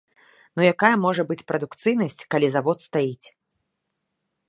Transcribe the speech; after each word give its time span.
Ну 0.55 0.63
якая 0.73 0.91
можа 1.05 1.25
быць 1.33 1.45
прадукцыйнасць, 1.53 2.19
калі 2.35 2.47
завод 2.57 2.77
стаіць? 2.89 3.27